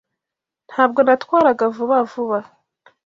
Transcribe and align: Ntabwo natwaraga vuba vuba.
Ntabwo 0.69 0.99
natwaraga 1.05 1.63
vuba 1.75 1.97
vuba. 2.11 2.39